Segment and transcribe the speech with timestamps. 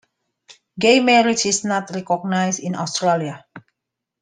[0.79, 3.45] Gay marriage is not recognised in Australia.